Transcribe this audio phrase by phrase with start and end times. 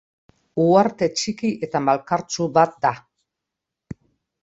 [0.63, 2.97] Uharte txiki eta malkartsu bat da.